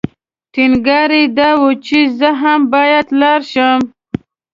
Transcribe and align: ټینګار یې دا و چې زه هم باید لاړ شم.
ټینګار 0.53 1.09
یې 1.19 1.23
دا 1.37 1.49
و 1.59 1.63
چې 1.85 1.99
زه 2.19 2.29
هم 2.41 2.61
باید 2.73 3.05
لاړ 3.21 3.39
شم. 3.51 3.79